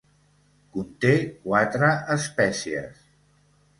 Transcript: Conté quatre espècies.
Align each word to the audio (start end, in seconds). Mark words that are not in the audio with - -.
Conté 0.77 1.11
quatre 1.43 1.91
espècies. 2.17 3.05